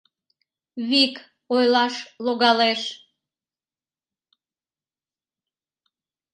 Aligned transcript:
Вик 0.89 1.15
ойлаш 1.55 1.95
логалеш. 2.25 2.81